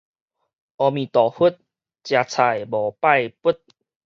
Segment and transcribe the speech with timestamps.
[0.03, 0.33] 阿彌陀佛，食菜無拜佛